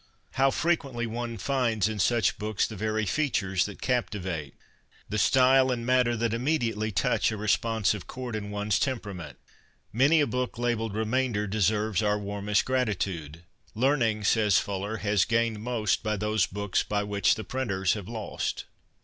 [0.31, 4.55] How fre quently one finds in such books the very features that captivate—
[5.09, 9.37] the style and matter that immediately touch a responsive chord in one's temperament!
[9.93, 13.43] Many a book labelled' Remainder' deserves our warmest gratitude.'
[13.75, 18.65] Learning,' says Fuller,' has gained most by those books by which the printers have lost.'